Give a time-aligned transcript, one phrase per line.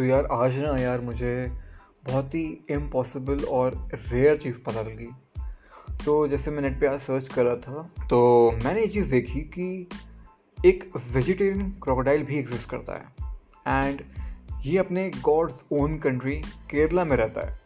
[0.00, 1.32] तो यार आज ना यार मुझे
[2.06, 5.08] बहुत ही इम्पॉसिबल और रेयर चीज़ पता लगी।
[6.04, 8.20] तो जैसे मैं नेट पे आज सर्च कर रहा था तो
[8.64, 9.88] मैंने ये चीज़ देखी कि
[10.58, 14.02] एक वेजिटेरियन क्रोकोडाइल भी एग्जिस्ट करता है। एंड
[14.64, 16.36] ये अपने गॉड्स ओन कंट्री
[16.70, 17.58] केरला में रहता है।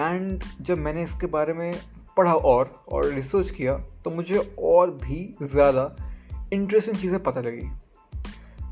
[0.00, 1.72] एंड जब मैंने इसके बारे में
[2.16, 5.94] पढ़ा और और रिसर्च किया तो मुझे और भी ज़्यादा
[6.52, 7.70] इंटरेस्टिंग चीज़ें पता लगी।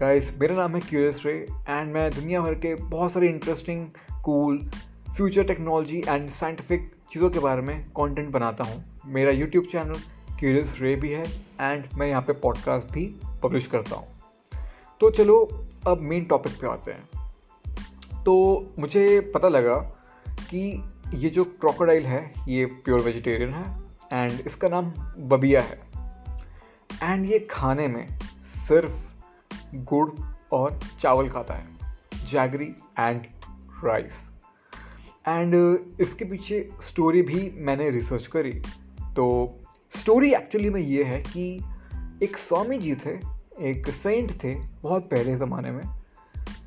[0.00, 3.86] गाइस मेरा नाम है क्यूरियस रे एंड मैं दुनिया भर के बहुत सारे interesting
[4.24, 4.70] cool
[5.16, 9.94] future technology and scientific चीज़ों के बारे में कंटेंट बनाता हूँ। मेरा यूट्यूब चैनल
[10.38, 11.24] क्यूरियस रे भी है
[11.60, 14.06] एंड मैं यहाँ पे पॉडकास्ट भी पब्लिश करता हूँ।
[15.00, 17.08] तो चलो, अब मेन टॉपिक पे आते हैं।
[18.24, 19.76] तो मुझे पता लगा
[20.28, 20.84] कि
[21.14, 23.80] ये जो क्रोकोडाइल है, ये प्योर वेजिटेरियन है
[24.12, 24.84] एंड इसका नाम
[25.18, 25.80] बबिया है।
[27.02, 28.18] एंड ये खाने में
[28.68, 29.13] सिर्फ़
[29.74, 30.10] गुड़
[30.52, 31.66] और चावल खाता है
[32.24, 33.26] जैगरी एंड
[33.84, 34.30] राइस
[35.28, 35.54] एंड
[36.00, 38.52] इसके पीछे स्टोरी भी मैंने रिसर्च करी।
[39.16, 39.56] तो
[39.90, 41.64] स्टोरी एक्चुअली में ये है कि
[42.22, 43.14] एक स्वामी जी थे,
[43.60, 45.82] एक सेंट थे बहुत पहले ज़माने में,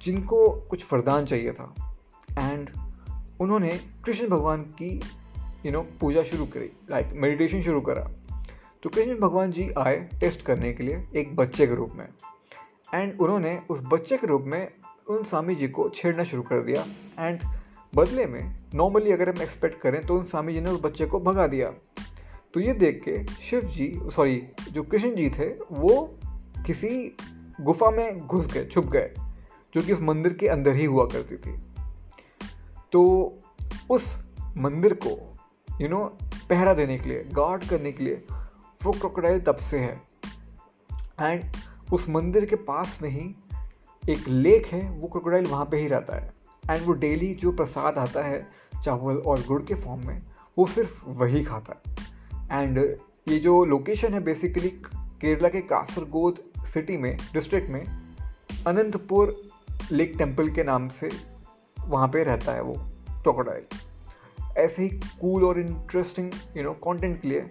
[0.01, 1.97] जिनको कुछ वरदान चाहिए था।
[2.39, 2.69] एंड
[3.39, 5.01] उन्होंने कृष्ण भगवान की
[5.65, 8.09] यू नो पूजा शुरू करी लाइक मेडिटेशन शुरू करा।
[8.83, 12.07] तो कृष्ण भगवान जी आए टेस्ट करने के लिए एक बच्चे के रूप में।
[12.93, 14.67] एंड उन्होंने उस बच्चे के रूप में
[15.09, 16.85] उन स्वामी जी को छेड़ना शुरू कर दिया।
[17.19, 17.39] एंड
[17.95, 21.19] बदले में नॉर्मली अगर हम एक्सपेक्ट करें तो उन स्वामी जी ने उस बच्चे को
[21.19, 21.71] भगा दिया।
[22.53, 26.19] तो ये देख के शिव जी सॉरी जो कृष्ण जी थे वो
[26.65, 27.17] किसी
[27.61, 29.11] गुफा में घुस गए छुप गए
[29.75, 31.57] जो कि उस मंदिर के अंदर ही हुआ करती थी।
[32.91, 33.03] तो
[33.89, 34.15] उस
[34.57, 38.23] मंदिर को यू you नो know, पहरा देने के लिए गार्ड करने के लिए
[38.83, 40.01] वो क्रोकोडाइल तब से है।
[41.21, 41.43] एंड
[41.93, 43.35] उस मंदिर के पास में ही
[44.09, 46.33] एक लेक है, वो क्रोकोडाइल वहाँ पे ही रहता है।
[46.69, 48.47] एंड वो डेली जो प्रसाद आता है,
[48.83, 50.21] चावल और गुड़ के फॉर्म में,
[50.57, 51.95] वो सिर्फ़ वही खाता है।
[52.51, 52.77] एंड
[53.27, 57.85] ये जो लोकेशन है बेसिकली केरला के कासरगोद सिटी में डिस्ट्रिक्ट में,
[58.67, 59.49] अनंतपुर
[59.91, 61.09] लेक टेंपल के नाम से
[61.87, 62.73] वहाँ पे रहता है वो
[63.23, 63.63] क्रोकोडाइल
[64.57, 67.47] ऐसे ही कूल और इंटरेस्टिंग यू नो कंटेंट के लिए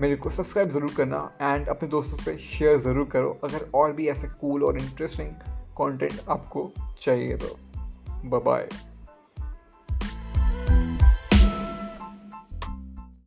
[0.00, 4.08] मेरे को सब्सक्राइब ज़रूर करना एंड अपने दोस्तों से शेयर ज़रूर करो। अगर और भी
[4.08, 5.30] ऐसे कूल और इंटरेस्टिंग
[5.78, 6.70] कंटेंट आपको
[7.00, 7.58] चाहिए तो।
[8.38, 8.68] बाय